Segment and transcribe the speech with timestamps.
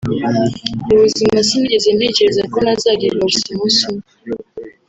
[0.87, 4.07] Mu buzima sinigeze ntekereza ko nazadivorca umunsi umwe